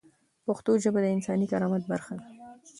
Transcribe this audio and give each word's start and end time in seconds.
پښتو 0.45 0.71
ژبه 0.83 0.99
د 1.03 1.07
انساني 1.15 1.45
کرامت 1.51 1.83
برخه 1.91 2.13
ده. 2.19 2.25